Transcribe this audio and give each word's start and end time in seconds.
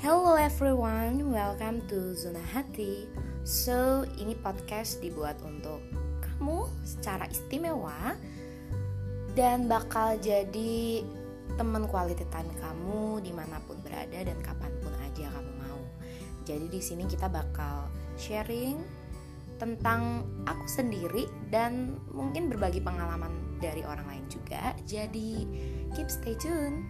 Hello 0.00 0.32
everyone, 0.32 1.28
welcome 1.28 1.84
to 1.92 2.16
Zona 2.16 2.40
Hati. 2.40 3.04
So, 3.44 4.08
ini 4.16 4.32
podcast 4.32 4.96
dibuat 5.04 5.36
untuk 5.44 5.84
kamu 6.24 6.72
secara 6.80 7.28
istimewa 7.28 8.16
dan 9.36 9.68
bakal 9.68 10.16
jadi 10.16 11.04
teman 11.60 11.84
quality 11.84 12.24
time 12.32 12.48
kamu 12.64 13.20
di 13.20 13.28
mana 13.28 13.60
pun 13.68 13.76
berada 13.84 14.24
dan 14.24 14.40
kapan 14.40 14.72
pun 14.80 14.96
aja 15.04 15.28
kamu 15.36 15.52
mau. 15.68 15.84
Jadi 16.48 16.72
di 16.72 16.80
sini 16.80 17.04
kita 17.04 17.28
bakal 17.28 17.92
sharing 18.16 18.80
tentang 19.60 20.24
aku 20.48 20.64
sendiri 20.64 21.28
dan 21.52 22.00
mungkin 22.08 22.48
berbagi 22.48 22.80
pengalaman 22.80 23.60
dari 23.60 23.84
orang 23.84 24.08
lain 24.08 24.24
juga. 24.32 24.72
Jadi 24.88 25.44
keep 25.92 26.08
stay 26.08 26.32
tune. 26.40 26.88